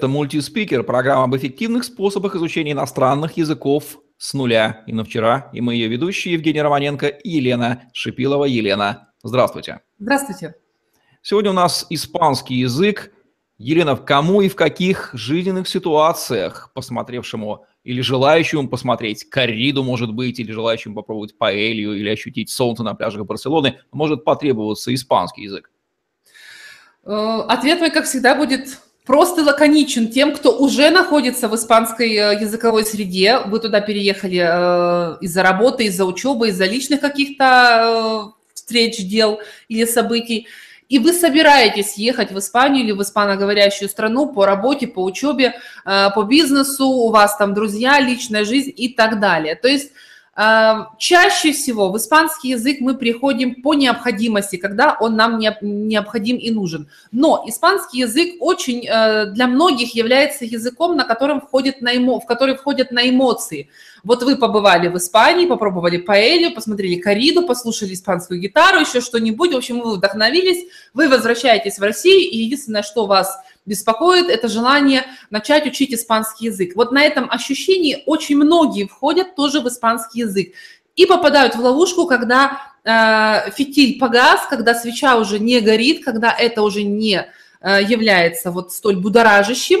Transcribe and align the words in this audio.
Это 0.00 0.08
мультиспикер, 0.08 0.82
программа 0.82 1.24
об 1.24 1.36
эффективных 1.36 1.84
способах 1.84 2.34
изучения 2.34 2.72
иностранных 2.72 3.36
языков 3.36 3.98
с 4.16 4.32
нуля. 4.32 4.82
И 4.86 4.94
на 4.94 5.04
вчера, 5.04 5.50
и 5.52 5.60
мы 5.60 5.74
ее 5.74 5.88
ведущие 5.88 6.32
Евгений 6.32 6.62
Романенко 6.62 7.06
и 7.06 7.28
Елена 7.28 7.82
Шипилова. 7.92 8.46
Елена, 8.46 9.12
здравствуйте. 9.22 9.80
Здравствуйте. 9.98 10.54
Сегодня 11.20 11.50
у 11.50 11.52
нас 11.52 11.84
испанский 11.90 12.54
язык. 12.54 13.12
Елена, 13.58 13.94
в 13.94 14.06
кому 14.06 14.40
и 14.40 14.48
в 14.48 14.56
каких 14.56 15.10
жизненных 15.12 15.68
ситуациях 15.68 16.70
посмотревшему 16.72 17.66
или 17.84 18.00
желающему 18.00 18.70
посмотреть 18.70 19.28
корриду, 19.28 19.82
может 19.82 20.14
быть, 20.14 20.40
или 20.40 20.50
желающему 20.50 20.94
попробовать 20.94 21.36
паэлью, 21.36 21.92
или 21.92 22.08
ощутить 22.08 22.48
солнце 22.48 22.84
на 22.84 22.94
пляжах 22.94 23.26
Барселоны, 23.26 23.80
может 23.92 24.24
потребоваться 24.24 24.94
испанский 24.94 25.42
язык? 25.42 25.70
Э, 27.04 27.42
ответ 27.46 27.80
мой, 27.80 27.90
как 27.90 28.06
всегда, 28.06 28.34
будет 28.34 28.80
просто 29.10 29.42
лаконичен 29.42 30.06
тем, 30.06 30.32
кто 30.32 30.56
уже 30.56 30.88
находится 30.90 31.48
в 31.48 31.56
испанской 31.56 32.12
э, 32.12 32.40
языковой 32.40 32.86
среде. 32.86 33.40
Вы 33.44 33.58
туда 33.58 33.80
переехали 33.80 34.38
э, 34.38 35.16
из-за 35.20 35.42
работы, 35.42 35.86
из-за 35.86 36.04
учебы, 36.04 36.50
из-за 36.50 36.66
личных 36.66 37.00
каких-то 37.00 38.34
встреч, 38.54 38.98
дел 38.98 39.40
или 39.66 39.84
событий. 39.84 40.46
И 40.88 41.00
вы 41.00 41.12
собираетесь 41.12 41.96
ехать 41.96 42.30
в 42.30 42.38
Испанию 42.38 42.84
или 42.84 42.92
в 42.92 43.02
испаноговорящую 43.02 43.88
страну 43.88 44.32
по 44.32 44.46
работе, 44.46 44.86
по 44.86 45.02
учебе, 45.02 45.54
по 45.84 46.22
бизнесу, 46.22 46.86
у 46.86 47.10
вас 47.10 47.36
там 47.36 47.52
друзья, 47.52 47.98
личная 47.98 48.44
жизнь 48.44 48.72
и 48.76 48.90
так 48.90 49.18
далее. 49.18 49.56
То 49.56 49.66
есть 49.66 49.90
Чаще 50.96 51.52
всего 51.52 51.90
в 51.90 51.98
испанский 51.98 52.50
язык 52.50 52.78
мы 52.80 52.96
приходим 52.96 53.60
по 53.60 53.74
необходимости, 53.74 54.56
когда 54.56 54.96
он 54.98 55.14
нам 55.14 55.38
необходим 55.38 56.38
и 56.38 56.50
нужен. 56.50 56.88
Но 57.12 57.44
испанский 57.46 57.98
язык 57.98 58.36
очень 58.40 58.86
э, 58.86 59.26
для 59.32 59.46
многих 59.46 59.94
является 59.94 60.46
языком, 60.46 60.96
на 60.96 61.04
котором 61.04 61.42
входит 61.42 61.82
на 61.82 61.94
эмо, 61.94 62.20
в 62.20 62.26
который 62.26 62.56
входят 62.56 62.90
на 62.90 63.10
эмоции. 63.10 63.68
Вот 64.02 64.22
вы 64.22 64.36
побывали 64.36 64.88
в 64.88 64.96
Испании, 64.96 65.44
попробовали 65.44 65.98
паэлью, 65.98 66.54
посмотрели 66.54 66.94
кориду, 66.94 67.46
послушали 67.46 67.92
испанскую 67.92 68.40
гитару, 68.40 68.80
еще 68.80 69.02
что-нибудь, 69.02 69.52
в 69.52 69.56
общем, 69.58 69.80
вы 69.80 69.96
вдохновились, 69.96 70.64
вы 70.94 71.08
возвращаетесь 71.08 71.78
в 71.78 71.82
Россию, 71.82 72.30
и 72.30 72.38
единственное, 72.38 72.82
что 72.82 73.04
вас 73.04 73.36
беспокоит, 73.70 74.28
это 74.28 74.48
желание 74.48 75.04
начать 75.30 75.66
учить 75.66 75.94
испанский 75.94 76.46
язык. 76.46 76.72
Вот 76.74 76.92
на 76.92 77.02
этом 77.02 77.30
ощущении 77.30 78.02
очень 78.04 78.36
многие 78.36 78.86
входят 78.86 79.34
тоже 79.36 79.60
в 79.60 79.68
испанский 79.68 80.20
язык 80.20 80.52
и 80.96 81.06
попадают 81.06 81.54
в 81.54 81.60
ловушку, 81.60 82.06
когда 82.06 82.60
э, 82.84 83.50
фитиль 83.52 83.98
погас, 83.98 84.46
когда 84.50 84.74
свеча 84.74 85.16
уже 85.16 85.38
не 85.38 85.60
горит, 85.60 86.04
когда 86.04 86.32
это 86.32 86.62
уже 86.62 86.82
не 86.82 87.26
э, 87.60 87.82
является 87.88 88.50
вот 88.50 88.72
столь 88.72 88.96
будоражащим, 88.96 89.80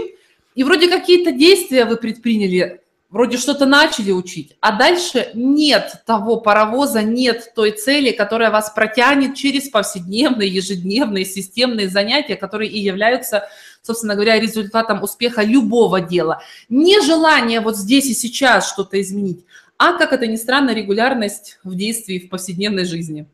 и 0.54 0.64
вроде 0.64 0.88
какие-то 0.88 1.32
действия 1.32 1.84
вы 1.84 1.96
предприняли 1.96 2.80
вроде 3.10 3.38
что-то 3.38 3.66
начали 3.66 4.12
учить, 4.12 4.56
а 4.60 4.72
дальше 4.72 5.30
нет 5.34 6.02
того 6.06 6.40
паровоза, 6.40 7.02
нет 7.02 7.52
той 7.54 7.72
цели, 7.72 8.12
которая 8.12 8.50
вас 8.50 8.70
протянет 8.70 9.34
через 9.34 9.68
повседневные, 9.68 10.48
ежедневные, 10.48 11.24
системные 11.24 11.88
занятия, 11.88 12.36
которые 12.36 12.70
и 12.70 12.78
являются, 12.78 13.48
собственно 13.82 14.14
говоря, 14.14 14.38
результатом 14.38 15.02
успеха 15.02 15.42
любого 15.42 16.00
дела. 16.00 16.42
Не 16.68 17.00
желание 17.02 17.60
вот 17.60 17.76
здесь 17.76 18.06
и 18.06 18.14
сейчас 18.14 18.70
что-то 18.70 19.00
изменить, 19.00 19.44
а, 19.82 19.94
как 19.94 20.12
это 20.12 20.26
ни 20.26 20.36
странно, 20.36 20.74
регулярность 20.74 21.58
в 21.64 21.74
действии 21.74 22.18
в 22.18 22.28
повседневной 22.28 22.84
жизни. 22.84 23.26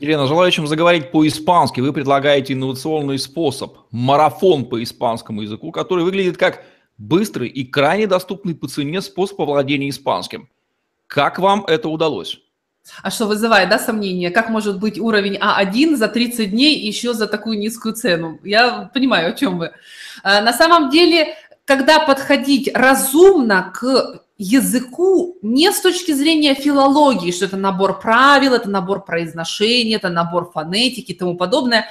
Елена, 0.00 0.28
желающим 0.28 0.66
заговорить 0.68 1.10
по-испански, 1.10 1.80
вы 1.80 1.92
предлагаете 1.92 2.52
инновационный 2.52 3.18
способ– 3.18 3.78
марафон 3.90 4.64
по 4.66 4.80
испанскому 4.80 5.42
языку, 5.42 5.72
который 5.72 6.04
выглядит 6.04 6.36
как 6.36 6.64
быстрый 6.98 7.48
и 7.48 7.64
крайне 7.64 8.06
доступный 8.06 8.54
по 8.54 8.68
цене 8.68 9.00
способ 9.00 9.40
овладения 9.40 9.90
испанским. 9.90 10.48
Как 11.08 11.40
вам 11.40 11.64
это 11.66 11.88
удалось? 11.88 12.40
А 13.02 13.10
что 13.10 13.26
вызывает, 13.26 13.68
да, 13.68 13.78
сомнения? 13.78 14.30
Как 14.30 14.48
может 14.48 14.78
быть 14.78 14.98
уровень 14.98 15.36
А1 15.36 15.96
за 15.96 16.08
30 16.08 16.50
дней 16.50 16.78
еще 16.78 17.14
за 17.14 17.26
такую 17.26 17.58
низкую 17.58 17.94
цену? 17.94 18.38
Я 18.42 18.90
понимаю, 18.92 19.30
о 19.30 19.32
чем 19.32 19.58
вы. 19.58 19.72
А, 20.22 20.40
на 20.40 20.52
самом 20.52 20.90
деле, 20.90 21.36
когда 21.64 22.00
подходить 22.00 22.70
разумно 22.74 23.72
к 23.74 24.20
языку 24.38 25.36
не 25.42 25.72
с 25.72 25.80
точки 25.80 26.12
зрения 26.12 26.54
филологии, 26.54 27.32
что 27.32 27.44
это 27.44 27.56
набор 27.56 27.98
правил, 28.00 28.54
это 28.54 28.70
набор 28.70 29.04
произношения, 29.04 29.96
это 29.96 30.08
набор 30.08 30.50
фонетики 30.52 31.12
и 31.12 31.14
тому 31.14 31.36
подобное, 31.36 31.86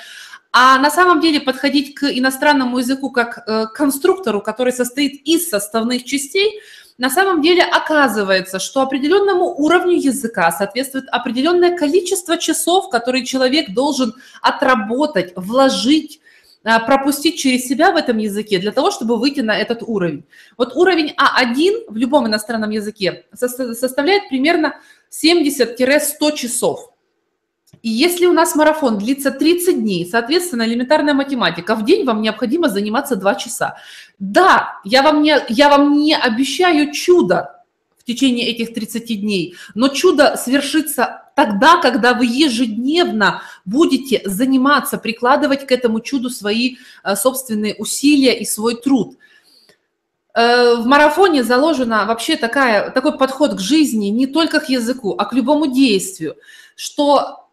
а 0.52 0.80
на 0.80 0.90
самом 0.90 1.19
деле 1.19 1.41
подходить 1.41 1.94
к 1.94 2.06
иностранному 2.06 2.80
языку 2.80 3.12
как 3.12 3.44
э, 3.46 3.66
к 3.66 3.74
конструктору, 3.74 4.41
который 4.41 4.74
состоит 4.74 5.22
из 5.28 5.50
составных 5.50 6.06
частей, 6.06 6.62
на 6.97 7.12
самом 7.12 7.41
деле 7.41 7.63
оказывается, 7.63 8.59
что 8.59 8.81
определенному 8.81 9.46
уровню 9.46 9.97
языка 9.97 10.52
соответствует 10.52 11.08
определенное 11.09 11.78
количество 11.78 12.38
часов, 12.38 12.90
которые 12.90 13.24
человек 13.24 13.69
должен 13.69 14.16
отработать, 14.41 15.34
вложить, 15.36 16.19
э, 16.63 16.80
пропустить 16.86 17.38
через 17.38 17.68
себя 17.68 17.91
в 17.91 17.97
этом 17.97 18.18
языке 18.18 18.57
для 18.57 18.72
того, 18.72 18.90
чтобы 18.90 19.18
выйти 19.18 19.41
на 19.41 19.56
этот 19.56 19.84
уровень. 19.84 20.24
Вот 20.57 20.75
уровень 20.75 21.13
А1 21.16 21.86
в 21.88 21.97
любом 21.97 22.25
иностранном 22.25 22.72
языке 22.72 23.25
составляет 23.36 24.28
примерно 24.30 24.74
70-100 25.12 26.31
часов. 26.36 26.91
И 27.82 27.90
если 27.90 28.26
у 28.26 28.34
нас 28.34 28.56
марафон 28.56 28.98
длится 28.98 29.32
30 29.32 29.82
дней, 29.82 30.06
соответственно, 30.06 30.64
элементарная 30.64 31.14
математика, 31.14 31.76
в 31.76 31.86
день 31.86 32.06
вам 32.06 32.22
необходимо 32.22 32.70
заниматься 32.70 33.16
2 33.16 33.36
часа. 33.36 33.78
Да, 34.20 34.80
я 34.84 35.04
вам 35.04 35.22
не, 35.22 35.38
я 35.50 35.70
вам 35.70 35.98
не 35.98 36.16
обещаю 36.16 36.92
чудо 36.94 37.64
в 37.98 38.04
течение 38.06 38.48
этих 38.48 38.74
30 38.74 39.22
дней, 39.22 39.56
но 39.76 39.90
чудо 39.90 40.38
свершится 40.38 41.24
тогда, 41.36 41.78
когда 41.82 42.14
вы 42.14 42.26
ежедневно 42.26 43.42
будете 43.66 44.22
заниматься, 44.26 44.98
прикладывать 44.98 45.68
к 45.68 45.72
этому 45.72 46.00
чуду 46.00 46.30
свои 46.30 46.78
э, 47.04 47.16
собственные 47.16 47.76
усилия 47.76 48.40
и 48.40 48.46
свой 48.46 48.82
труд 48.82 49.18
э, 50.34 50.76
в 50.78 50.86
марафоне 50.86 51.44
заложена 51.44 52.06
вообще 52.06 52.38
такая, 52.38 52.90
такой 52.92 53.18
подход 53.18 53.56
к 53.56 53.60
жизни, 53.60 54.08
не 54.08 54.26
только 54.26 54.62
к 54.62 54.70
языку, 54.70 55.16
а 55.18 55.26
к 55.26 55.34
любому 55.34 55.68
действию, 55.68 56.38
что 56.76 57.47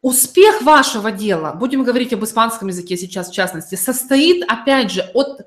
Успех 0.00 0.62
вашего 0.62 1.10
дела, 1.10 1.54
будем 1.54 1.82
говорить 1.82 2.12
об 2.12 2.24
испанском 2.24 2.68
языке 2.68 2.96
сейчас 2.96 3.30
в 3.30 3.34
частности, 3.34 3.74
состоит, 3.74 4.44
опять 4.46 4.92
же, 4.92 5.02
от, 5.12 5.40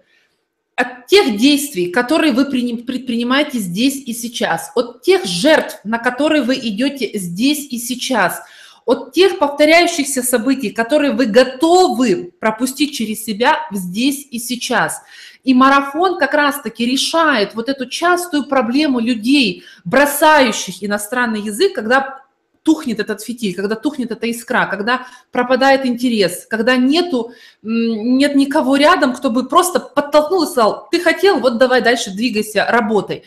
от 0.76 1.08
тех 1.08 1.38
действий, 1.38 1.90
которые 1.90 2.34
вы 2.34 2.46
предпринимаете 2.46 3.60
здесь 3.60 3.96
и 3.96 4.14
сейчас, 4.14 4.72
от 4.76 5.04
тех 5.04 5.24
жертв, 5.24 5.80
на 5.86 6.00
которые 6.00 6.44
вы 6.44 6.56
идете 6.56 7.18
здесь 7.18 7.66
и 7.72 7.78
сейчас, 7.78 8.42
от 8.86 9.14
тех 9.14 9.40
повторяющихся 9.40 10.22
событий, 10.22 10.72
которые 10.72 11.14
вы 11.14 11.28
готовы 11.28 12.34
пропустить 12.38 12.94
через 12.94 13.24
себя 13.24 13.60
здесь 13.72 14.28
и 14.32 14.38
сейчас. 14.38 15.02
И 15.46 15.54
марафон 15.54 16.20
как 16.20 16.34
раз-таки 16.34 16.86
решает 16.86 17.56
вот 17.56 17.70
эту 17.70 17.88
частую 17.88 18.48
проблему 18.48 19.00
людей, 19.00 19.64
бросающих 19.86 20.84
иностранный 20.84 21.42
язык, 21.42 21.74
когда 21.74 22.21
тухнет 22.64 23.00
этот 23.00 23.22
фитиль, 23.22 23.56
когда 23.56 23.76
тухнет 23.76 24.12
эта 24.12 24.28
искра, 24.28 24.68
когда 24.68 25.08
пропадает 25.32 25.86
интерес, 25.86 26.46
когда 26.50 26.76
нету, 26.76 27.34
нет 27.62 28.36
никого 28.36 28.76
рядом, 28.76 29.14
кто 29.14 29.30
бы 29.30 29.48
просто 29.48 29.80
подтолкнул 29.80 30.44
и 30.44 30.48
сказал, 30.48 30.88
ты 30.92 31.00
хотел, 31.00 31.40
вот 31.40 31.58
давай 31.58 31.82
дальше 31.82 32.12
двигайся, 32.12 32.66
работай. 32.70 33.24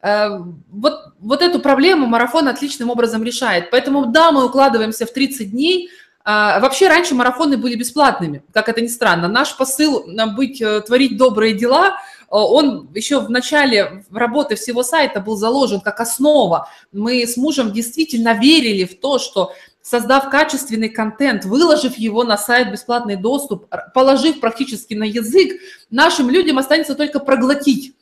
Э, 0.00 0.38
вот, 0.70 1.12
вот 1.18 1.42
эту 1.42 1.58
проблему 1.60 2.06
марафон 2.06 2.48
отличным 2.48 2.90
образом 2.90 3.24
решает. 3.24 3.70
Поэтому 3.70 4.06
да, 4.06 4.30
мы 4.30 4.46
укладываемся 4.46 5.06
в 5.06 5.12
30 5.12 5.50
дней. 5.50 5.90
А, 6.24 6.60
вообще 6.60 6.88
раньше 6.88 7.14
марафоны 7.14 7.56
были 7.56 7.74
бесплатными, 7.74 8.42
как 8.52 8.68
это 8.68 8.80
ни 8.80 8.86
странно. 8.86 9.28
Наш 9.28 9.56
посыл 9.56 10.04
быть, 10.36 10.60
э, 10.60 10.82
творить 10.82 11.16
добрые 11.16 11.54
дела– 11.54 11.96
Э, 12.17 12.17
он 12.28 12.90
еще 12.94 13.20
в 13.20 13.30
начале 13.30 14.04
работы 14.10 14.54
всего 14.54 14.82
сайта 14.82 15.20
был 15.20 15.36
заложен 15.36 15.80
как 15.80 16.00
основа. 16.00 16.68
Мы 16.92 17.26
с 17.26 17.36
мужем 17.36 17.72
действительно 17.72 18.34
верили 18.34 18.84
в 18.84 19.00
то, 19.00 19.18
что 19.18 19.52
создав 19.80 20.28
качественный 20.28 20.90
контент, 20.90 21.46
выложив 21.46 21.96
его 21.96 22.24
на 22.24 22.36
сайт 22.36 22.70
бесплатный 22.70 23.16
доступ, 23.16 23.66
положив 23.94 24.40
практически 24.40 24.92
на 24.92 25.04
язык, 25.04 25.60
нашим 25.90 26.28
людям 26.28 26.58
останется 26.58 26.94
только 26.94 27.20
проглотить. 27.20 27.94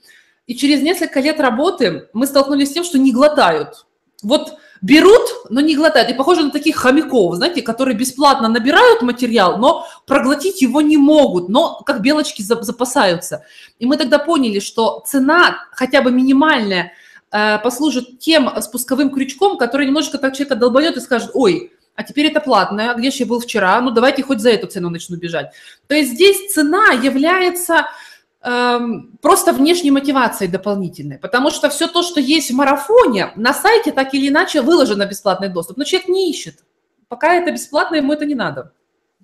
И 0.48 0.56
через 0.56 0.82
несколько 0.82 1.20
лет 1.20 1.38
работы 1.38 2.08
мы 2.12 2.26
столкнулись 2.26 2.70
с 2.70 2.72
тем, 2.72 2.84
что 2.84 2.98
не 2.98 3.12
глотают. 3.12 3.86
Вот 4.22 4.58
берут, 4.82 5.22
но 5.50 5.60
не 5.60 5.76
глотают. 5.76 6.10
И 6.10 6.14
похоже 6.14 6.44
на 6.44 6.50
таких 6.50 6.76
хомяков, 6.76 7.36
знаете, 7.36 7.62
которые 7.62 7.96
бесплатно 7.96 8.48
набирают 8.48 9.02
материал, 9.02 9.58
но 9.58 9.86
проглотить 10.06 10.62
его 10.62 10.80
не 10.80 10.96
могут, 10.96 11.48
но 11.48 11.80
как 11.84 12.00
белочки 12.00 12.42
запасаются. 12.42 13.44
И 13.78 13.86
мы 13.86 13.96
тогда 13.96 14.18
поняли, 14.18 14.60
что 14.60 15.02
цена 15.06 15.56
хотя 15.72 16.02
бы 16.02 16.10
минимальная 16.10 16.92
э, 17.30 17.58
послужит 17.58 18.18
тем 18.18 18.50
спусковым 18.60 19.10
крючком, 19.10 19.58
который 19.58 19.86
немножко 19.86 20.18
так 20.18 20.34
человека 20.34 20.56
долбанет 20.56 20.96
и 20.96 21.00
скажет, 21.00 21.30
ой, 21.34 21.72
а 21.96 22.02
теперь 22.02 22.26
это 22.26 22.40
платное, 22.40 22.94
где 22.94 23.10
же 23.10 23.18
я 23.20 23.26
был 23.26 23.40
вчера, 23.40 23.80
ну 23.80 23.90
давайте 23.90 24.22
хоть 24.22 24.40
за 24.40 24.50
эту 24.50 24.66
цену 24.66 24.90
начну 24.90 25.16
бежать. 25.16 25.52
То 25.86 25.94
есть 25.94 26.12
здесь 26.12 26.52
цена 26.52 26.92
является 26.92 27.86
просто 28.40 29.52
внешней 29.52 29.90
мотивацией 29.90 30.50
дополнительной, 30.50 31.18
потому 31.18 31.50
что 31.50 31.68
все 31.68 31.88
то, 31.88 32.02
что 32.02 32.20
есть 32.20 32.50
в 32.50 32.54
марафоне, 32.54 33.32
на 33.36 33.52
сайте 33.52 33.92
так 33.92 34.14
или 34.14 34.28
иначе 34.28 34.62
выложено 34.62 35.06
бесплатный 35.06 35.48
доступ, 35.48 35.78
но 35.78 35.84
человек 35.84 36.08
не 36.08 36.30
ищет. 36.30 36.64
Пока 37.08 37.34
это 37.34 37.52
бесплатно, 37.52 37.96
ему 37.96 38.12
это 38.12 38.24
не 38.24 38.34
надо. 38.34 38.72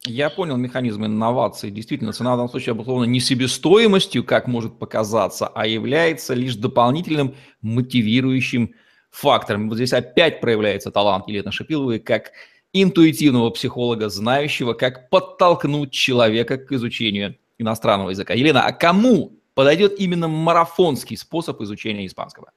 Я 0.05 0.31
понял 0.31 0.57
механизм 0.57 1.05
инновации. 1.05 1.71
Действительно, 1.71 2.13
цена 2.13 2.35
в 2.35 2.37
данном 2.37 2.49
случае 2.49 2.73
обусловлена 2.73 3.07
не 3.07 3.21
себестоимостью, 3.21 4.25
как 4.25 4.49
может 4.49 4.79
показаться, 4.79 5.47
а 5.47 5.67
является 5.67 6.35
лишь 6.35 6.57
дополнительным 6.57 7.37
мотивирующим 7.61 8.75
фактором. 9.11 9.69
Вот 9.69 9.77
здесь 9.77 9.93
опять 9.93 10.41
проявляется 10.41 10.91
талант 10.91 11.29
Елены 11.29 11.53
Шипиловой 11.53 12.01
как 12.01 12.33
интуитивного 12.73 13.51
психолога, 13.51 14.09
знающего, 14.09 14.73
как 14.73 15.09
подтолкнуть 15.09 15.93
человека 15.93 16.57
к 16.57 16.73
изучению 16.73 17.37
иностранного 17.63 18.11
языка. 18.11 18.35
Елена, 18.35 18.65
а 18.65 18.73
кому 18.73 19.33
подойдет 19.55 19.99
именно 19.99 20.29
марафонский 20.29 21.17
способ 21.17 21.61
изучения 21.63 22.07
испанского? 22.07 22.53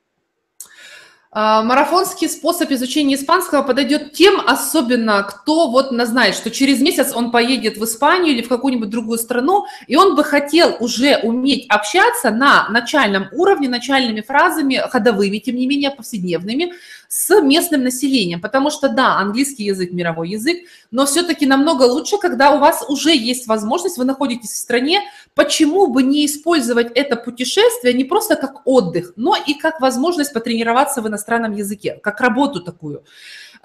А, 1.38 1.64
марафонский 1.64 2.30
способ 2.30 2.72
изучения 2.72 3.16
испанского 3.16 3.62
подойдет 3.62 4.14
тем, 4.14 4.40
особенно 4.48 5.22
кто 5.24 5.70
вот 5.70 5.92
знает, 6.08 6.34
что 6.34 6.50
через 6.50 6.80
месяц 6.80 7.14
он 7.14 7.30
поедет 7.30 7.76
в 7.76 7.84
Испанию 7.84 8.34
или 8.34 8.42
в 8.42 8.48
какую-нибудь 8.48 8.90
другую 8.90 9.20
страну, 9.20 9.66
и 9.88 9.98
он 9.98 10.16
бы 10.16 10.24
хотел 10.24 10.78
уже 10.80 11.18
уметь 11.24 11.66
общаться 11.68 12.32
на 12.32 12.70
начальном 12.70 13.28
уровне, 13.34 13.68
начальными 13.68 14.22
фразами, 14.22 14.82
ходовыми, 14.90 15.40
тем 15.40 15.58
не 15.58 15.68
менее 15.68 15.92
повседневными, 15.92 16.72
с 17.08 17.42
местным 17.42 17.84
населением. 17.84 18.42
Потому 18.42 18.70
что, 18.70 18.90
да, 18.90 19.18
английский 19.18 19.64
язык– 19.64 19.92
мировой 19.94 20.30
язык, 20.30 20.58
но 20.92 21.06
все-таки 21.06 21.46
намного 21.46 21.84
лучше, 21.84 22.18
когда 22.18 22.52
у 22.52 22.60
вас 22.60 22.84
уже 22.88 23.16
есть 23.16 23.48
возможность, 23.48 23.98
вы 23.98 24.06
находитесь 24.06 24.52
в 24.52 24.58
стране, 24.58 25.02
почему 25.34 25.88
бы 25.88 26.04
не 26.04 26.26
использовать 26.26 26.92
это 26.96 27.16
путешествие 27.16 27.94
не 27.94 28.04
просто 28.04 28.36
как 28.36 28.66
отдых, 28.66 29.14
но 29.16 29.36
и 29.36 29.54
как 29.54 29.82
возможность 29.82 30.34
потренироваться 30.34 31.02
в 31.02 31.08
иностранном 31.08 31.54
языке, 31.54 32.00
как 32.02 32.22
работу 32.22 32.62
такую. 32.62 33.04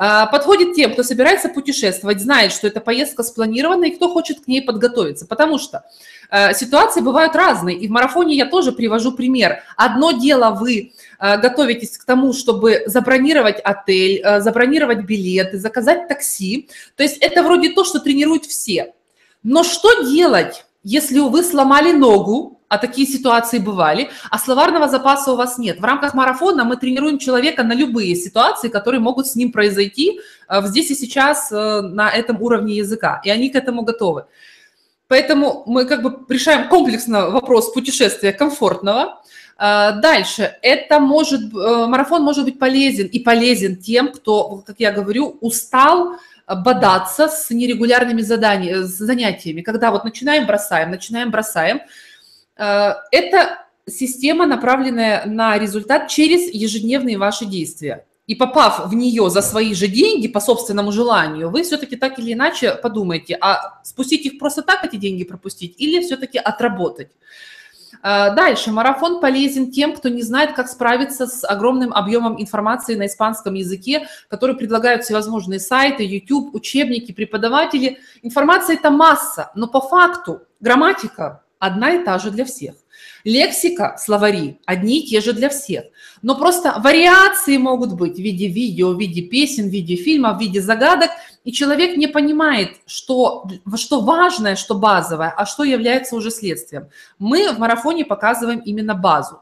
А, 0.03 0.25
подходит 0.25 0.75
тем, 0.75 0.95
кто 0.95 1.03
собирается 1.03 1.51
путешествовать, 1.51 2.23
знает, 2.23 2.53
что 2.53 2.67
эта 2.67 2.81
поездка 2.81 3.23
спланирована 3.23 3.85
и 3.85 3.91
кто 3.91 4.09
хочет 4.09 4.41
к 4.41 4.49
ней 4.49 4.63
подготовиться. 4.63 5.27
Потому 5.27 5.59
что 5.59 5.85
ситуации 6.55 7.01
бывают 7.01 7.35
разные. 7.35 7.77
И 7.77 7.89
в 7.89 7.91
марафоне 7.91 8.37
я 8.37 8.47
тоже 8.47 8.73
привожу 8.73 9.13
пример. 9.13 9.63
Одно 9.77 10.13
дело 10.13 10.57
вы 10.59 10.93
э, 11.19 11.39
готовитесь 11.39 11.99
к 11.99 12.05
тому, 12.05 12.33
чтобы 12.33 12.83
забронировать 12.87 13.61
отель, 13.61 14.21
э, 14.25 14.41
забронировать 14.41 15.05
билеты, 15.05 15.59
заказать 15.59 16.09
такси. 16.09 16.69
То 16.97 17.03
есть 17.03 17.19
это 17.19 17.43
вроде 17.43 17.71
то, 17.71 17.85
что 17.85 18.01
тренируют 18.01 18.45
все. 18.47 18.95
Но 19.43 19.65
что 19.65 20.03
делать, 20.05 20.65
если 20.83 21.19
вы 21.19 21.43
сломали 21.43 21.93
ногу, 21.93 22.61
а 22.69 22.79
такие 22.79 23.07
ситуации 23.07 23.59
бывали, 23.59 24.11
а 24.31 24.39
словарного 24.39 24.87
запаса 24.87 25.33
у 25.33 25.37
вас 25.37 25.59
нет. 25.59 25.81
В 25.81 25.85
рамках 25.85 26.15
марафона 26.15 26.65
мы 26.65 26.77
тренируем 26.77 27.19
человека 27.19 27.65
на 27.65 27.73
любые 27.73 28.15
ситуации, 28.15 28.69
которые 28.69 29.01
могут 29.01 29.27
с 29.27 29.35
ним 29.35 29.51
произойти 29.51 30.21
э, 30.49 30.63
здесь 30.67 30.91
и 30.93 30.95
сейчас 30.95 31.51
э, 31.51 31.81
на 31.81 32.11
этом 32.11 32.41
уровне 32.41 32.77
языка, 32.77 33.21
и 33.25 33.31
они 33.31 33.51
к 33.51 33.57
этому 33.57 33.83
готовы. 33.83 34.27
Поэтому 35.11 35.65
мы 35.67 35.87
как 35.87 36.03
бы 36.03 36.25
решаем 36.33 36.69
комплексно 36.69 37.31
вопрос 37.31 37.73
путешествия 37.73 38.33
комфортного. 38.33 39.21
Э, 39.59 40.01
дальше, 40.01 40.57
это 40.63 41.01
может, 41.01 41.53
марафон 41.53 42.23
может 42.23 42.45
быть 42.45 42.61
полезен 42.61 43.09
и 43.09 43.19
полезен 43.19 43.77
тем, 43.77 44.13
кто, 44.13 44.63
как 44.65 44.77
я 44.79 44.93
говорю, 44.93 45.37
устал, 45.41 46.15
бодаться 46.47 47.27
с 47.27 47.51
нерегулярными 47.51 48.23
заданиями, 48.23 48.83
с 48.85 48.99
занятиями, 48.99 49.63
когда 49.63 49.91
вот 49.91 50.05
начинаем, 50.05 50.47
бросаем, 50.47 50.93
начинаем, 50.93 51.33
бросаем. 51.33 51.81
Э, 52.57 52.93
это 53.11 53.67
система, 53.89 54.47
направленная 54.47 55.25
на 55.27 55.59
результат 55.59 56.07
через 56.07 56.55
ежедневные 56.55 57.19
ваши 57.19 57.47
действия. 57.47 58.05
И 58.31 58.37
попав 58.37 58.87
в 58.87 58.95
нее 58.95 59.29
за 59.29 59.43
свои 59.43 59.75
же 59.75 59.89
деньги, 59.89 60.29
по 60.29 60.39
собственному 60.39 60.93
желанию, 60.93 61.51
вы 61.51 61.65
все-таки 61.65 61.97
так 61.97 62.17
или 62.21 62.33
иначе 62.33 62.77
подумаете, 62.77 63.37
а 63.41 63.81
спустить 63.83 64.25
их 64.25 64.39
просто 64.39 64.63
так, 64.63 64.85
эти 64.85 64.95
деньги 64.95 65.25
пропустить, 65.25 65.75
или 65.79 66.01
все-таки 66.01 66.39
отработать. 66.39 67.09
Э, 68.05 68.33
дальше. 68.33 68.71
Марафон 68.71 69.21
полезен 69.21 69.73
тем, 69.73 69.97
кто 69.97 70.09
не 70.09 70.23
знает, 70.23 70.53
как 70.53 70.69
справиться 70.69 71.27
с 71.27 71.45
огромным 71.45 71.93
объемом 71.93 72.41
информации 72.41 72.95
на 72.95 73.07
испанском 73.07 73.55
языке, 73.55 74.07
который 74.29 74.55
предлагают 74.55 75.03
всевозможные 75.03 75.59
сайты, 75.59 76.05
YouTube, 76.05 76.55
учебники, 76.55 77.11
преподаватели. 77.11 77.99
Информация 78.23 78.77
это 78.77 78.93
масса, 78.93 79.51
но 79.57 79.67
по 79.67 79.81
факту 79.81 80.43
грамматика 80.61 81.43
одна 81.61 81.93
и 81.93 82.05
та 82.05 82.19
же 82.19 82.33
для 82.33 82.45
всех. 82.45 82.75
Лексика, 83.25 83.97
словари 83.99 84.59
одни 84.67 85.01
и 85.01 85.07
те 85.07 85.21
же 85.21 85.33
для 85.33 85.49
всех. 85.49 85.85
Но 86.23 86.35
просто 86.35 86.81
вариации 86.81 87.59
могут 87.59 87.93
быть 87.93 88.17
в 88.17 88.19
виде 88.19 88.49
видео, 88.49 88.91
в 88.91 88.99
виде 88.99 89.23
песен, 89.23 89.69
в 89.69 89.73
виде 89.73 89.95
фильмов, 89.95 90.39
в 90.39 90.41
виде 90.41 90.61
загадок, 90.61 91.11
и 91.45 91.53
человек 91.53 91.97
не 91.97 92.09
понимает, 92.09 92.71
что, 92.87 93.47
что 93.77 94.01
важное, 94.01 94.57
что 94.57 94.75
базовое, 94.75 95.33
а 95.37 95.47
что 95.47 95.65
является 95.65 96.17
уже 96.17 96.31
следствием. 96.31 96.89
Мы 97.19 97.53
в 97.53 97.59
марафоне 97.59 98.05
показываем 98.05 98.61
именно 98.61 98.95
базу. 98.95 99.41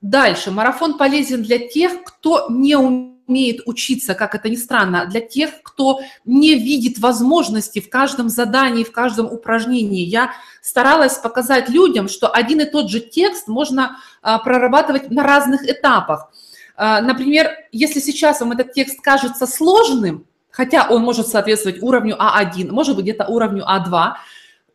Дальше. 0.00 0.50
Марафон 0.50 0.96
полезен 0.96 1.42
для 1.42 1.58
тех, 1.58 2.04
кто 2.04 2.46
не 2.50 2.76
умеет 2.76 3.09
умеет 3.30 3.62
учиться, 3.64 4.14
как 4.14 4.34
это 4.34 4.50
ни 4.50 4.56
странно, 4.56 5.06
для 5.06 5.20
тех, 5.20 5.62
кто 5.62 6.00
не 6.24 6.56
видит 6.56 6.98
возможности 6.98 7.80
в 7.80 7.88
каждом 7.88 8.28
задании, 8.28 8.84
в 8.84 8.92
каждом 8.92 9.32
упражнении. 9.32 10.04
Я 10.04 10.32
старалась 10.60 11.16
показать 11.16 11.68
людям, 11.68 12.08
что 12.08 12.28
один 12.28 12.60
и 12.60 12.64
тот 12.64 12.90
же 12.90 13.00
текст 13.00 13.46
можно 13.48 13.98
а, 14.20 14.38
прорабатывать 14.40 15.10
на 15.10 15.22
разных 15.22 15.62
этапах. 15.68 16.30
А, 16.76 17.00
например, 17.00 17.50
если 17.72 18.00
сейчас 18.00 18.40
вам 18.40 18.52
этот 18.52 18.72
текст 18.72 19.00
кажется 19.00 19.46
сложным, 19.46 20.26
хотя 20.50 20.88
он 20.90 21.02
может 21.02 21.28
соответствовать 21.28 21.82
уровню 21.82 22.16
А1, 22.18 22.70
может 22.72 22.96
быть 22.96 23.04
где-то 23.04 23.26
уровню 23.26 23.64
А2, 23.64 24.14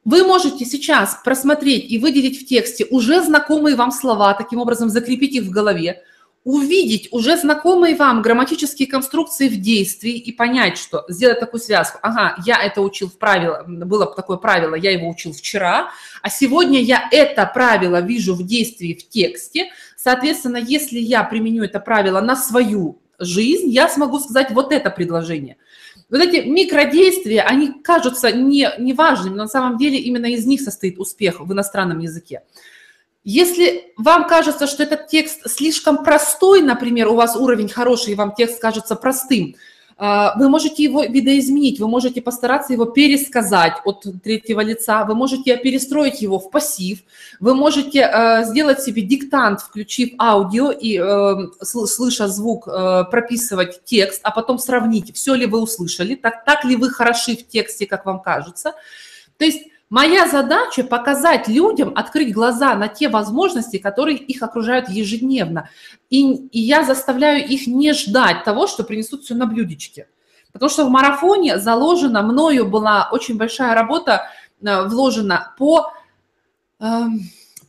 вы 0.06 0.24
можете 0.24 0.66
сейчас 0.66 1.20
просмотреть 1.24 1.92
и 1.92 1.98
выделить 1.98 2.42
в 2.42 2.46
тексте 2.46 2.86
уже 2.90 3.22
знакомые 3.22 3.76
вам 3.76 3.92
слова, 3.92 4.34
таким 4.34 4.60
образом 4.60 4.90
закрепить 4.90 5.36
их 5.36 5.44
в 5.44 5.50
голове, 5.50 6.04
увидеть 6.46 7.10
уже 7.12 7.38
знакомые 7.38 7.96
вам 7.96 8.22
грамматические 8.22 8.88
конструкции 8.88 9.50
в 9.50 9.60
действии 9.60 10.14
и 10.14 10.32
понять, 10.32 10.78
что 10.78 11.04
сделать 11.10 11.40
такую 11.40 11.60
связку. 11.60 11.98
Ага, 12.04 12.36
я 12.46 12.62
это 12.62 12.82
учил 12.82 13.10
в 13.10 13.18
правило, 13.18 13.64
было 13.68 14.06
такое 14.06 14.38
правило, 14.38 14.76
я 14.76 14.92
его 14.92 15.10
учил 15.10 15.34
вчера, 15.34 15.90
а 16.22 16.30
сегодня 16.30 16.80
я 16.82 17.10
это 17.12 17.50
правило 17.52 18.00
вижу 18.00 18.36
в 18.36 18.44
действии 18.44 18.94
в 18.94 19.10
тексте. 19.10 19.72
Соответственно, 19.98 20.58
если 20.58 21.00
я 21.00 21.24
применю 21.24 21.64
это 21.64 21.80
правило 21.80 22.22
на 22.22 22.36
свою 22.36 23.02
жизнь, 23.18 23.70
я 23.70 23.90
смогу 23.90 24.20
сказать 24.20 24.52
вот 24.52 24.72
это 24.72 24.92
предложение. 24.92 25.58
Вот 26.12 26.22
эти 26.22 26.48
микродействия, 26.48 27.42
они 27.42 27.82
кажутся 27.82 28.32
не, 28.32 28.70
неважными, 28.78 29.34
но 29.34 29.44
на 29.44 29.50
самом 29.50 29.80
деле 29.80 29.98
именно 29.98 30.28
из 30.28 30.46
них 30.46 30.62
состоит 30.62 31.00
успех 31.00 31.40
в 31.40 31.52
иностранном 31.52 31.98
языке. 31.98 32.44
Если 33.26 33.92
вам 33.98 34.28
кажется, 34.28 34.68
что 34.68 34.84
этот 34.84 35.08
текст 35.08 35.50
слишком 35.50 36.04
простой, 36.04 36.62
например, 36.62 37.08
у 37.08 37.16
вас 37.16 37.36
уровень 37.36 37.68
хороший, 37.68 38.14
и 38.14 38.16
вам 38.16 38.36
текст 38.36 38.62
кажется 38.62 38.96
простым, 38.96 39.56
а, 39.98 40.38
вы 40.38 40.48
можете 40.48 40.84
его 40.84 41.04
видоизменить, 41.04 41.80
вы 41.80 41.88
можете 41.88 42.22
постараться 42.22 42.74
его 42.74 42.86
пересказать 42.86 43.78
от 43.84 44.06
третьего 44.24 44.60
лица, 44.60 45.06
вы 45.06 45.16
можете 45.16 45.58
перестроить 45.58 46.22
его 46.22 46.38
в 46.38 46.52
пассив, 46.52 47.00
вы 47.40 47.56
можете 47.56 48.06
а, 48.06 48.44
сделать 48.44 48.84
себе 48.84 49.02
диктант, 49.02 49.62
включив 49.62 50.12
аудио 50.20 50.70
и, 50.70 51.00
э, 51.00 51.48
слыша 51.64 52.28
звук, 52.28 52.68
э, 52.68 53.06
прописывать 53.10 53.84
текст, 53.86 54.20
а 54.22 54.30
потом 54.30 54.60
сравнить, 54.60 55.16
все 55.16 55.34
ли 55.34 55.48
вы 55.48 55.62
услышали, 55.62 56.14
так, 56.14 56.46
так 56.46 56.64
ли 56.64 56.76
вы 56.76 56.92
хороши 56.92 57.36
в 57.36 57.48
тексте, 57.48 57.88
как 57.88 58.06
вам 58.06 58.20
кажется. 58.22 58.74
То 59.38 59.46
есть 59.46 59.64
Моя 59.96 60.28
задача 60.28 60.84
показать 60.84 61.48
людям, 61.48 61.94
открыть 61.96 62.34
глаза 62.34 62.76
на 62.76 62.90
те 62.90 63.08
возможности, 63.08 63.78
которые 63.78 64.18
их 64.18 64.44
окружают 64.44 64.90
ежедневно. 64.90 65.70
И, 66.10 66.34
и 66.48 66.60
я 66.60 66.84
заставляю 66.84 67.48
их 67.48 67.66
не 67.66 67.94
ждать 67.94 68.44
того, 68.44 68.68
что 68.68 68.84
принесут 68.84 69.24
все 69.24 69.36
на 69.36 69.46
блюдечке. 69.46 70.10
Потому 70.52 70.70
что 70.70 70.86
в 70.86 70.90
марафоне 70.90 71.60
заложена, 71.60 72.24
мною 72.24 72.66
была 72.66 73.08
очень 73.10 73.38
большая 73.38 73.74
работа 73.74 74.28
э, 74.62 74.84
вложена 74.86 75.54
по, 75.58 75.94
э, 76.82 77.04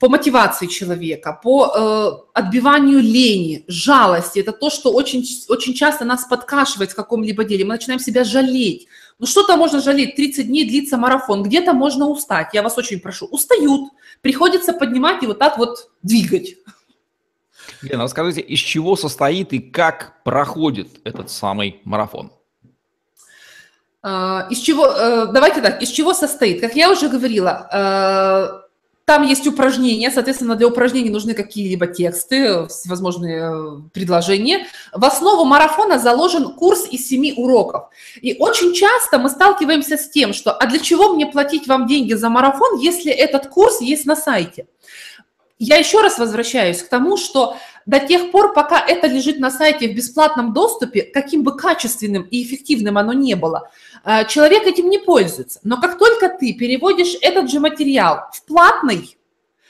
по 0.00 0.08
мотивации 0.08 0.66
человека, 0.66 1.38
по 1.40 1.72
э, 1.72 2.40
отбиванию 2.40 2.98
лени, 2.98 3.64
жалости. 3.68 4.40
Это 4.40 4.50
то, 4.50 4.68
что 4.68 4.90
очень, 4.90 5.24
очень 5.48 5.74
часто 5.74 6.04
нас 6.04 6.24
подкашивает 6.24 6.90
в 6.90 6.96
каком-либо 6.96 7.44
деле. 7.44 7.64
Мы 7.64 7.74
начинаем 7.74 8.00
себя 8.00 8.24
жалеть 8.24 8.88
ну 9.18 9.26
что-то 9.26 9.56
можно 9.56 9.80
жалеть, 9.80 10.16
30 10.16 10.46
дней 10.46 10.68
длится 10.68 10.96
марафон, 10.96 11.42
где-то 11.42 11.72
можно 11.72 12.06
устать, 12.06 12.50
я 12.52 12.62
вас 12.62 12.76
очень 12.76 13.00
прошу. 13.00 13.26
Устают, 13.26 13.92
приходится 14.20 14.72
поднимать 14.72 15.22
и 15.22 15.26
вот 15.26 15.38
так 15.38 15.58
вот 15.58 15.90
двигать. 16.02 16.56
Лена, 17.82 18.04
расскажите, 18.04 18.40
из 18.40 18.58
чего 18.58 18.96
состоит 18.96 19.52
и 19.52 19.58
как 19.58 20.22
проходит 20.24 21.00
этот 21.04 21.30
самый 21.30 21.80
марафон? 21.84 22.30
А, 24.02 24.46
из 24.50 24.58
чего, 24.58 24.86
э, 24.86 25.26
давайте 25.32 25.60
так, 25.60 25.82
из 25.82 25.88
чего 25.88 26.14
состоит? 26.14 26.60
Как 26.60 26.76
я 26.76 26.90
уже 26.90 27.08
говорила, 27.08 27.68
э, 27.72 28.65
там 29.06 29.22
есть 29.22 29.46
упражнения, 29.46 30.10
соответственно, 30.10 30.56
для 30.56 30.66
упражнений 30.66 31.10
нужны 31.10 31.32
какие-либо 31.32 31.86
тексты, 31.86 32.66
всевозможные 32.66 33.52
э, 33.52 33.78
предложения. 33.92 34.66
В 34.92 35.04
основу 35.04 35.44
марафона 35.44 36.00
заложен 36.00 36.54
курс 36.54 36.88
из 36.90 37.06
семи 37.08 37.32
уроков. 37.36 37.84
И 38.20 38.34
очень 38.36 38.74
часто 38.74 39.20
мы 39.20 39.30
сталкиваемся 39.30 39.96
с 39.96 40.10
тем, 40.10 40.32
что 40.34 40.50
«а 40.50 40.66
для 40.66 40.80
чего 40.80 41.14
мне 41.14 41.26
платить 41.26 41.68
вам 41.68 41.86
деньги 41.86 42.14
за 42.14 42.28
марафон, 42.28 42.80
если 42.80 43.12
этот 43.12 43.46
курс 43.46 43.80
есть 43.80 44.06
на 44.06 44.16
сайте?» 44.16 44.66
Я 45.60 45.76
еще 45.76 46.02
раз 46.02 46.18
возвращаюсь 46.18 46.82
к 46.82 46.88
тому, 46.88 47.16
что 47.16 47.56
до 47.86 48.00
тех 48.00 48.32
пор, 48.32 48.52
пока 48.52 48.84
это 48.84 49.06
лежит 49.06 49.38
на 49.38 49.50
сайте 49.50 49.88
в 49.88 49.94
бесплатном 49.94 50.52
доступе, 50.52 51.02
каким 51.02 51.44
бы 51.44 51.56
качественным 51.56 52.22
и 52.24 52.42
эффективным 52.42 52.98
оно 52.98 53.12
не 53.12 53.34
было, 53.36 53.70
э, 54.04 54.26
человек 54.26 54.66
этим 54.66 54.90
не 54.90 54.98
пользуется. 54.98 55.60
Но 55.62 55.80
как 55.80 55.96
только 55.96 56.28
ты 56.28 56.52
переводишь 56.52 57.16
этот 57.20 57.48
же 57.48 57.60
материал 57.60 58.24
в 58.32 58.44
платный, 58.44 59.16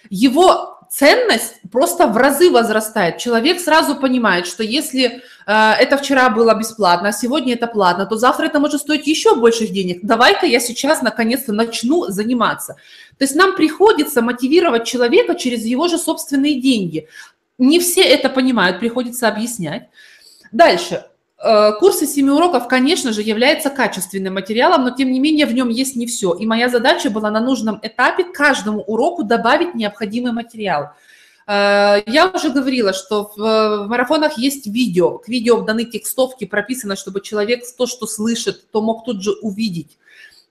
его 0.09 0.77
ценность 0.89 1.57
просто 1.71 2.07
в 2.07 2.17
разы 2.17 2.51
возрастает. 2.51 3.19
Человек 3.19 3.61
сразу 3.61 3.97
понимает, 3.97 4.47
что 4.47 4.63
если 4.63 5.05
э, 5.05 5.21
это 5.47 5.99
вчера 5.99 6.31
было 6.31 6.55
бесплатно, 6.55 7.09
а 7.09 7.13
сегодня 7.13 7.55
это 7.55 7.67
платно, 7.67 8.07
то 8.07 8.17
завтра 8.17 8.47
это 8.47 8.61
может 8.61 8.81
стоить 8.81 9.07
еще 9.07 9.35
больших 9.37 9.73
денег. 9.73 10.01
Давай-ка 10.03 10.47
я 10.47 10.61
сейчас 10.61 11.03
наконец-то 11.03 11.53
начну 11.53 12.07
заниматься. 12.07 12.77
То 13.19 13.25
есть 13.25 13.35
нам 13.35 13.55
приходится 13.55 14.23
мотивировать 14.23 14.85
человека 14.87 15.35
через 15.35 15.65
его 15.65 15.89
же 15.89 15.99
собственные 15.99 16.61
деньги. 16.61 17.09
Не 17.59 17.81
все 17.81 18.03
это 18.03 18.29
понимают, 18.29 18.81
приходится 18.81 19.29
объяснять. 19.29 19.89
Дальше. 20.53 21.05
Э, 21.43 21.73
курсы 21.79 22.07
семи 22.07 22.31
уроков, 22.31 22.67
конечно 22.67 23.13
же, 23.13 23.23
является 23.23 23.71
качественным 23.71 24.35
материалом, 24.35 24.85
но 24.85 24.91
тем 24.91 25.11
не 25.11 25.21
менее 25.21 25.47
в 25.47 25.55
нем 25.55 25.69
есть 25.69 25.97
не 25.97 26.07
все. 26.07 26.33
И 26.33 26.47
моя 26.47 26.69
задача 26.69 27.11
была 27.11 27.31
на 27.31 27.41
нужном 27.41 27.79
этапе 27.83 28.25
каждому 28.25 28.81
уроку 28.81 29.23
добавить 29.23 29.75
необходимый 29.75 30.33
материал. 30.33 30.91
Э, 31.47 32.03
я 32.07 32.29
уже 32.29 32.51
говорила, 32.51 32.93
что 32.93 33.33
в 33.37 33.87
марафонах 33.87 34.39
есть 34.39 34.67
видео. 34.67 35.19
К 35.19 35.29
видео 35.29 35.61
даны 35.61 35.85
текстовки, 35.85 36.47
прописано, 36.47 36.97
чтобы 36.97 37.21
человек 37.21 37.65
то, 37.77 37.87
что 37.87 38.07
слышит, 38.07 38.71
то 38.71 38.81
мог 38.81 39.05
тут 39.05 39.23
же 39.23 39.33
увидеть. 39.43 39.99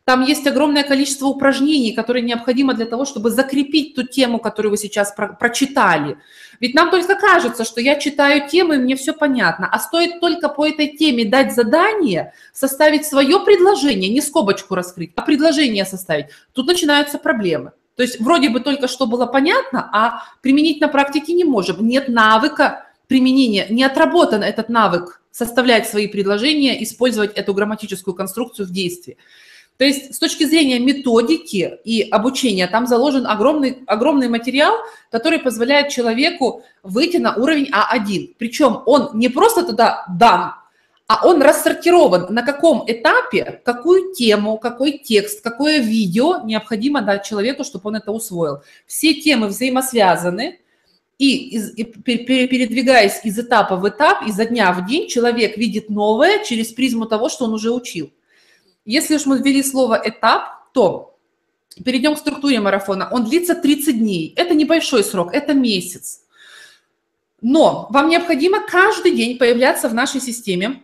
Там 0.06 0.24
есть 0.24 0.46
огромное 0.46 0.84
количество 0.84 1.26
упражнений, 1.26 1.92
которые 1.92 2.22
необходимо 2.22 2.76
для 2.76 2.86
того, 2.86 3.06
чтобы 3.06 3.32
закрепить 3.32 3.96
ту 3.96 4.04
тему, 4.04 4.38
которую 4.38 4.70
вы 4.70 4.78
сейчас 4.78 5.12
про 5.12 5.30
прочитали. 5.30 6.18
Ведь 6.60 6.76
нам 6.76 6.92
только 6.92 7.16
кажется, 7.16 7.66
что 7.66 7.82
я 7.82 7.96
читаю 7.96 8.48
темы, 8.48 8.76
и 8.76 8.78
мне 8.78 8.96
все 8.96 9.14
понятно. 9.14 9.68
А 9.68 9.80
стоит 9.80 10.20
только 10.20 10.48
по 10.48 10.68
этой 10.68 10.96
теме 10.96 11.26
дать 11.26 11.56
задание, 11.56 12.34
составить 12.54 13.08
свое 13.08 13.40
предложение, 13.40 14.12
не 14.12 14.22
скобочку 14.22 14.76
раскрыть, 14.76 15.12
а 15.16 15.24
предложение 15.24 15.86
составить. 15.86 16.28
Тут 16.54 16.68
начинаются 16.68 17.18
проблемы. 17.18 17.72
То 17.96 18.04
есть 18.04 18.20
вроде 18.20 18.50
бы 18.50 18.60
только 18.60 18.88
что 18.88 19.08
было 19.08 19.26
понятно, 19.26 19.90
а 19.92 20.24
применить 20.44 20.82
на 20.82 20.88
практике 20.88 21.34
не 21.34 21.46
можем. 21.46 21.86
Нет 21.88 22.10
навыка 22.10 22.86
применения, 23.08 23.66
не 23.72 23.84
отработан 23.84 24.44
этот 24.44 24.70
навык 24.70 25.22
составлять 25.32 25.88
свои 25.88 26.08
предложения, 26.08 26.82
использовать 26.84 27.34
эту 27.34 27.54
грамматическую 27.54 28.14
конструкцию 28.14 28.68
в 28.68 28.72
действии. 28.72 29.18
То 29.78 29.84
есть 29.84 30.16
с 30.16 30.20
точки 30.20 30.46
зрения 30.46 30.80
методики 30.80 31.80
и 31.84 32.02
обучения 32.02 32.68
там 32.68 32.88
заложен 32.88 33.28
огромный, 33.28 33.84
огромный 33.88 34.30
материал, 34.30 34.74
который 35.12 35.40
позволяет 35.40 35.90
человеку 35.90 36.64
выйти 36.82 37.18
на 37.18 37.36
уровень 37.36 37.70
А1. 37.72 38.36
Причем 38.38 38.84
он 38.86 39.12
не 39.14 39.28
просто 39.28 39.64
туда 39.64 40.06
дан, 40.18 40.54
а 41.08 41.28
он 41.28 41.42
рассортирован, 41.42 42.34
на 42.34 42.42
каком 42.42 42.84
этапе, 42.88 43.62
какую 43.66 44.14
тему, 44.14 44.58
какой 44.58 44.98
текст, 44.98 45.44
какое 45.44 45.80
видео 45.80 46.42
необходимо 46.44 47.02
дать 47.02 47.26
человеку, 47.26 47.64
чтобы 47.64 47.90
он 47.90 47.98
это 47.98 48.12
усвоил. 48.12 48.62
Все 48.88 49.14
темы 49.14 49.48
взаимосвязаны, 49.48 50.60
и, 51.18 51.56
из, 51.56 51.74
и 51.78 51.84
передвигаясь 51.84 53.22
из 53.24 53.40
этапа 53.40 53.78
в 53.78 53.88
этап, 53.88 54.28
изо 54.28 54.46
дня 54.46 54.74
в 54.74 54.86
день, 54.86 55.08
человек 55.08 55.58
видит 55.58 55.90
новое 55.90 56.44
через 56.44 56.74
призму 56.74 57.06
того, 57.06 57.30
что 57.30 57.46
он 57.46 57.54
уже 57.54 57.72
учил. 57.72 58.12
Если 58.86 59.16
уж 59.16 59.26
мы 59.26 59.40
ввели 59.40 59.64
слово 59.64 60.02
«этап», 60.04 60.72
то 60.74 61.18
перейдем 61.84 62.16
к 62.16 62.20
структуре 62.20 62.60
марафона. 62.60 63.10
Он 63.12 63.26
длится 63.26 63.56
30 63.56 64.00
дней. 64.00 64.34
Это 64.38 64.54
небольшой 64.54 65.04
срок, 65.04 65.34
это 65.34 65.54
месяц. 65.54 66.22
Но 67.42 67.88
вам 67.90 68.10
необходимо 68.10 68.66
каждый 68.66 69.16
день 69.16 69.38
появляться 69.38 69.90
в 69.90 69.94
нашей 69.94 70.22
системе, 70.22 70.82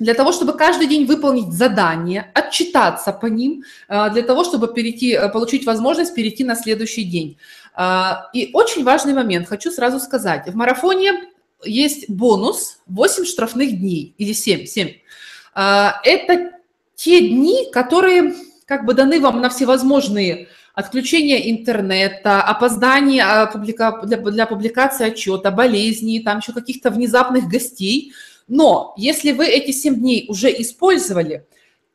для 0.00 0.14
того, 0.14 0.32
чтобы 0.32 0.54
каждый 0.54 0.86
день 0.86 1.04
выполнить 1.04 1.52
задание, 1.52 2.30
отчитаться 2.34 3.12
по 3.12 3.26
ним, 3.26 3.64
э, 3.88 4.10
для 4.12 4.22
того, 4.22 4.44
чтобы 4.44 4.72
перейти, 4.72 5.12
э, 5.12 5.28
получить 5.28 5.66
возможность 5.66 6.14
перейти 6.14 6.42
на 6.42 6.56
следующий 6.56 7.04
день. 7.04 7.36
Э, 7.76 8.12
и 8.32 8.50
очень 8.54 8.82
важный 8.82 9.12
момент, 9.12 9.46
хочу 9.46 9.70
сразу 9.70 10.00
сказать. 10.00 10.48
В 10.48 10.56
марафоне 10.56 11.28
есть 11.62 12.08
бонус 12.08 12.80
8 12.86 13.26
штрафных 13.26 13.78
дней 13.78 14.14
или 14.16 14.32
7. 14.32 14.64
7. 14.64 14.94
Это 15.54 16.50
те 17.02 17.20
дни, 17.30 17.70
которые 17.72 18.34
как 18.66 18.84
бы 18.84 18.92
даны 18.92 19.20
вам 19.20 19.40
на 19.40 19.48
всевозможные 19.48 20.48
отключения 20.74 21.50
интернета, 21.50 22.42
опоздание 22.42 23.24
а, 23.24 23.46
для, 23.56 24.16
для 24.18 24.46
публикации 24.46 25.06
отчета, 25.06 25.50
болезни, 25.50 26.18
там 26.18 26.38
еще 26.38 26.52
каких-то 26.52 26.90
внезапных 26.90 27.48
гостей. 27.48 28.12
Но 28.48 28.92
если 28.98 29.32
вы 29.32 29.46
эти 29.46 29.70
7 29.70 29.94
дней 29.94 30.26
уже 30.28 30.50
использовали, 30.60 31.46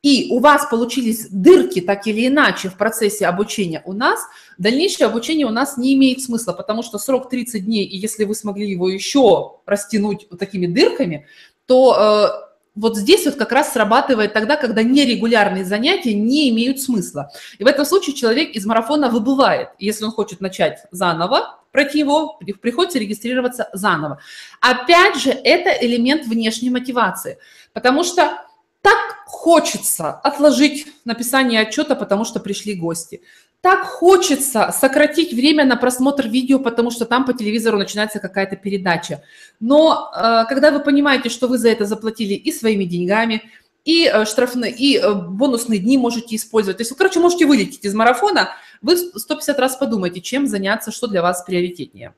и 0.02 0.26
у 0.30 0.40
вас 0.40 0.66
получились 0.68 1.28
дырки 1.30 1.80
так 1.80 2.08
или 2.08 2.26
иначе 2.26 2.68
в 2.68 2.76
процессе 2.76 3.26
обучения 3.26 3.82
у 3.84 3.92
нас, 3.92 4.20
дальнейшее 4.58 5.06
обучение 5.06 5.46
у 5.46 5.50
нас 5.50 5.76
не 5.76 5.94
имеет 5.94 6.20
смысла, 6.20 6.52
потому 6.52 6.82
что 6.82 6.98
срок 6.98 7.30
30 7.30 7.64
дней, 7.64 7.84
и 7.84 7.96
если 7.96 8.24
вы 8.24 8.34
смогли 8.34 8.68
его 8.68 8.88
еще 8.88 9.60
растянуть 9.66 10.26
вот 10.30 10.40
такими 10.40 10.66
дырками, 10.66 11.26
то 11.66 12.42
э, 12.42 12.45
вот 12.76 12.96
здесь 12.96 13.24
вот 13.24 13.36
как 13.36 13.52
раз 13.52 13.72
срабатывает 13.72 14.32
тогда, 14.32 14.56
когда 14.56 14.82
нерегулярные 14.82 15.64
занятия 15.64 16.14
не 16.14 16.50
имеют 16.50 16.80
смысла. 16.80 17.32
И 17.58 17.64
в 17.64 17.66
этом 17.66 17.84
случае 17.86 18.14
человек 18.14 18.50
из 18.50 18.66
марафона 18.66 19.08
выбывает. 19.08 19.70
Если 19.78 20.04
он 20.04 20.12
хочет 20.12 20.40
начать 20.40 20.84
заново, 20.90 21.58
пройти 21.72 21.98
его, 21.98 22.38
приходится 22.60 22.98
регистрироваться 22.98 23.68
заново. 23.72 24.20
Опять 24.60 25.16
же, 25.16 25.30
это 25.30 25.70
элемент 25.70 26.26
внешней 26.26 26.70
мотивации, 26.70 27.38
потому 27.72 28.04
что 28.04 28.42
так 28.82 29.24
хочется 29.26 30.10
отложить 30.10 30.86
написание 31.04 31.60
отчета, 31.62 31.96
потому 31.96 32.24
что 32.24 32.40
пришли 32.40 32.74
гости 32.74 33.22
так 33.66 33.84
хочется 33.84 34.72
сократить 34.72 35.32
время 35.32 35.64
на 35.64 35.74
просмотр 35.74 36.28
видео, 36.28 36.60
потому 36.60 36.92
что 36.92 37.04
там 37.04 37.24
по 37.24 37.32
телевизору 37.32 37.78
начинается 37.78 38.20
какая-то 38.20 38.54
передача. 38.54 39.24
Но 39.58 40.12
э, 40.14 40.44
когда 40.48 40.70
вы 40.70 40.78
понимаете, 40.78 41.30
что 41.30 41.48
вы 41.48 41.58
за 41.58 41.70
это 41.70 41.84
заплатили 41.84 42.34
и 42.34 42.52
своими 42.52 42.84
деньгами, 42.84 43.42
и 43.84 44.06
э, 44.06 44.24
штрафные, 44.24 44.70
и 44.70 44.98
э, 44.98 45.12
бонусные 45.12 45.80
дни 45.80 45.98
можете 45.98 46.36
использовать. 46.36 46.76
То 46.76 46.82
есть 46.82 46.92
вы, 46.92 46.96
короче, 46.96 47.18
можете 47.18 47.44
вылететь 47.44 47.84
из 47.84 47.92
марафона, 47.92 48.50
вы 48.82 48.96
150 48.96 49.58
раз 49.58 49.74
подумайте, 49.74 50.20
чем 50.20 50.46
заняться, 50.46 50.92
что 50.92 51.08
для 51.08 51.20
вас 51.20 51.42
приоритетнее. 51.42 52.14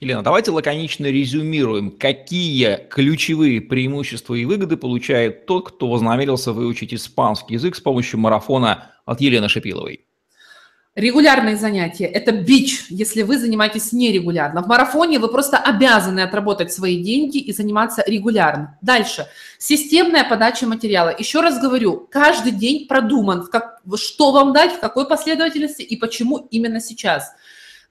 Елена, 0.00 0.22
давайте 0.22 0.52
лаконично 0.52 1.04
резюмируем, 1.04 1.90
какие 1.90 2.78
ключевые 2.88 3.60
преимущества 3.60 4.34
и 4.36 4.46
выгоды 4.46 4.78
получает 4.78 5.44
тот, 5.44 5.68
кто 5.68 5.90
вознамерился 5.90 6.54
выучить 6.54 6.94
испанский 6.94 7.56
язык 7.56 7.76
с 7.76 7.80
помощью 7.80 8.20
марафона 8.20 8.92
от 9.04 9.20
Елены 9.20 9.50
Шипиловой. 9.50 10.06
Регулярные 10.96 11.58
занятия– 11.58 12.06
это 12.06 12.32
бич, 12.32 12.86
если 12.88 13.20
вы 13.20 13.36
занимаетесь 13.38 13.92
нерегулярно. 13.92 14.62
В 14.62 14.66
марафоне 14.66 15.18
вы 15.18 15.28
просто 15.28 15.58
обязаны 15.58 16.20
отработать 16.20 16.72
свои 16.72 17.02
деньги 17.02 17.36
и 17.36 17.52
заниматься 17.52 18.02
регулярно. 18.06 18.78
Дальше. 18.80 19.26
Системная 19.58 20.26
подача 20.26 20.66
материала. 20.66 21.14
Еще 21.16 21.42
раз 21.42 21.60
говорю, 21.60 22.08
каждый 22.10 22.52
день 22.52 22.86
продуман, 22.88 23.46
как, 23.46 23.82
что 23.96 24.32
вам 24.32 24.54
дать, 24.54 24.72
в 24.72 24.80
какой 24.80 25.06
последовательности 25.06 25.82
и 25.82 25.96
почему 25.96 26.48
именно 26.50 26.80
сейчас. 26.80 27.34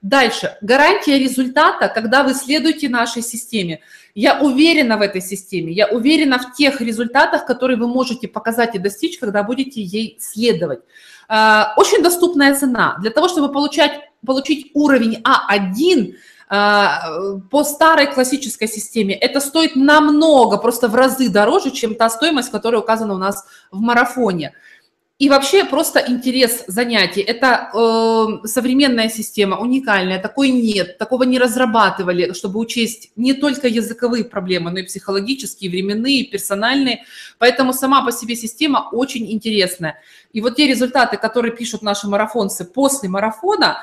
Дальше. 0.02 0.56
Гарантия 0.60 1.18
результата, 1.18 1.88
когда 1.88 2.22
вы 2.22 2.34
следуете 2.34 2.88
нашей 2.88 3.22
системе. 3.22 3.80
Я 4.14 4.40
уверена 4.40 4.96
в 4.96 5.02
этой 5.02 5.20
системе, 5.20 5.72
я 5.72 5.88
уверена 5.88 6.38
в 6.38 6.54
тех 6.54 6.80
результатах, 6.80 7.44
которые 7.46 7.78
вы 7.78 7.88
можете 7.88 8.28
показать 8.28 8.74
и 8.74 8.78
достичь, 8.78 9.18
когда 9.18 9.42
будете 9.42 9.82
ей 9.82 10.16
следовать. 10.20 10.80
Э, 11.28 11.64
очень 11.76 12.02
доступная 12.02 12.54
цена. 12.54 12.96
Для 13.00 13.10
того, 13.10 13.28
чтобы 13.28 13.52
получать, 13.52 14.00
получить 14.24 14.70
уровень 14.74 15.22
А1 15.22 16.14
э, 16.50 17.40
по 17.50 17.64
старой 17.64 18.06
классической 18.12 18.68
системе, 18.68 19.14
это 19.14 19.40
стоит 19.40 19.76
намного, 19.76 20.56
просто 20.58 20.88
в 20.88 20.94
разы 20.94 21.28
дороже, 21.28 21.70
чем 21.70 21.94
та 21.94 22.08
стоимость, 22.10 22.50
которая 22.50 22.80
указана 22.80 23.14
у 23.14 23.18
нас 23.18 23.44
в 23.70 23.80
марафоне. 23.80 24.52
И 25.18 25.30
вообще 25.30 25.64
просто 25.64 26.04
интерес 26.06 26.64
занятий. 26.66 27.22
Это 27.22 27.70
э, 27.72 28.46
современная 28.46 29.08
система, 29.08 29.56
уникальная, 29.56 30.20
такой 30.20 30.50
нет, 30.50 30.98
такого 30.98 31.22
не 31.22 31.38
разрабатывали, 31.38 32.34
чтобы 32.34 32.60
учесть 32.60 33.12
не 33.16 33.32
только 33.32 33.66
языковые 33.66 34.24
проблемы, 34.24 34.70
но 34.70 34.80
и 34.80 34.82
психологические, 34.82 35.70
временные, 35.70 36.24
персональные. 36.24 37.04
Поэтому 37.38 37.72
сама 37.72 38.04
по 38.04 38.12
себе 38.12 38.36
система 38.36 38.90
очень 38.92 39.32
интересная. 39.32 39.98
И 40.34 40.42
вот 40.42 40.56
те 40.56 40.66
результаты, 40.66 41.16
которые 41.16 41.56
пишут 41.56 41.80
наши 41.80 42.06
марафонцы 42.06 42.66
после 42.66 43.08
марафона, 43.08 43.78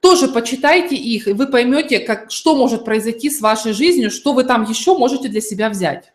тоже 0.00 0.28
почитайте 0.28 0.96
их, 0.96 1.28
и 1.28 1.34
вы 1.34 1.46
поймете, 1.46 1.98
как, 2.00 2.30
что 2.30 2.56
может 2.56 2.86
произойти 2.86 3.28
с 3.28 3.42
вашей 3.42 3.74
жизнью, 3.74 4.10
что 4.10 4.32
вы 4.32 4.44
там 4.44 4.64
еще 4.64 4.96
можете 4.96 5.28
для 5.28 5.42
себя 5.42 5.68
взять. 5.68 6.12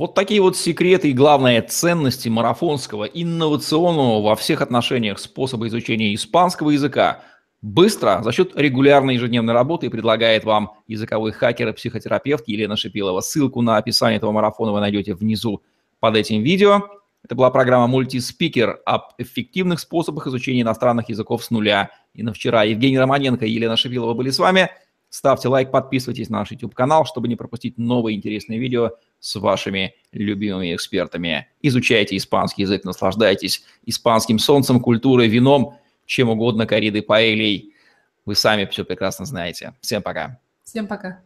Вот 0.00 0.14
такие 0.14 0.40
вот 0.40 0.56
секреты 0.56 1.10
и, 1.10 1.12
главное, 1.12 1.60
ценности 1.60 2.30
марафонского, 2.30 3.04
инновационного 3.04 4.22
во 4.22 4.34
всех 4.34 4.62
отношениях 4.62 5.18
способа 5.18 5.68
изучения 5.68 6.14
испанского 6.14 6.70
языка 6.70 7.22
быстро 7.60 8.22
за 8.24 8.32
счет 8.32 8.56
регулярной 8.56 9.16
ежедневной 9.16 9.52
работы 9.52 9.90
предлагает 9.90 10.44
вам 10.44 10.72
языковой 10.86 11.32
хакер 11.32 11.68
и 11.68 11.72
психотерапевт 11.74 12.48
Елена 12.48 12.76
Шипилова. 12.76 13.20
Ссылку 13.20 13.60
на 13.60 13.76
описание 13.76 14.16
этого 14.16 14.32
марафона 14.32 14.72
вы 14.72 14.80
найдете 14.80 15.12
внизу 15.12 15.60
под 15.98 16.16
этим 16.16 16.42
видео. 16.42 16.80
Это 17.22 17.34
была 17.34 17.50
программа 17.50 17.86
«Мультиспикер» 17.86 18.80
об 18.86 19.02
эффективных 19.18 19.80
способах 19.80 20.26
изучения 20.28 20.62
иностранных 20.62 21.10
языков 21.10 21.44
с 21.44 21.50
нуля. 21.50 21.90
И 22.14 22.22
на 22.22 22.32
вчера 22.32 22.62
Евгений 22.62 22.98
Романенко 22.98 23.44
и 23.44 23.50
Елена 23.50 23.76
Шипилова 23.76 24.14
были 24.14 24.30
с 24.30 24.38
вами. 24.38 24.70
Ставьте 25.10 25.48
лайк, 25.48 25.72
подписывайтесь 25.72 26.30
на 26.30 26.38
наш 26.38 26.52
YouTube-канал, 26.52 27.04
чтобы 27.04 27.26
не 27.26 27.34
пропустить 27.34 27.76
новые 27.78 28.16
интересные 28.16 28.60
видео 28.60 28.92
с 29.18 29.34
вашими 29.34 29.94
любимыми 30.12 30.74
экспертами. 30.74 31.48
Изучайте 31.62 32.16
испанский 32.16 32.62
язык, 32.62 32.84
наслаждайтесь 32.84 33.64
испанским 33.84 34.38
солнцем, 34.38 34.80
культурой, 34.80 35.26
вином, 35.26 35.76
чем 36.06 36.30
угодно, 36.30 36.64
коридой, 36.64 37.02
паэлей. 37.02 37.74
Вы 38.24 38.36
сами 38.36 38.66
все 38.66 38.84
прекрасно 38.84 39.24
знаете. 39.26 39.74
Всем 39.80 40.00
пока. 40.00 40.40
Всем 40.64 40.86
пока. 40.86 41.20